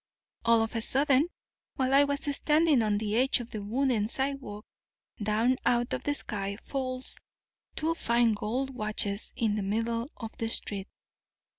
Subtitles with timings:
[0.45, 1.27] "All of a sudden,
[1.75, 4.65] while I was standing on the edge of the wooden sidewalk,
[5.21, 7.19] down out of the sky falls
[7.75, 10.87] two fine gold watches in the middle of the street.